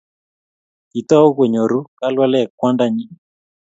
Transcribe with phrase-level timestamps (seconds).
[0.89, 3.11] Kiitou kunyoru kalwalek kwanda nyin